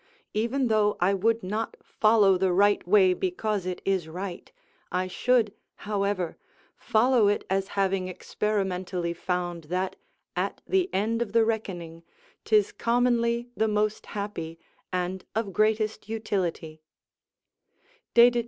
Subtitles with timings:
[0.33, 4.51] Even though I would not follow the right way because it is right,
[4.91, 6.37] I should, however,
[6.75, 9.97] follow it as having experimentally found that,
[10.35, 12.01] at the end of the reckoning,
[12.45, 14.57] 'tis commonly the most happy
[14.91, 16.81] and of greatest utility.